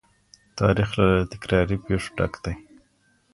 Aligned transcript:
تاريخ 0.59 0.89
له 0.99 1.07
تکراري 1.31 1.77
پېښو 1.85 2.09
ډک 2.17 2.33
دی. 2.43 2.53